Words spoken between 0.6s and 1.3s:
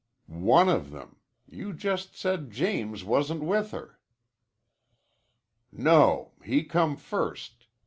of them.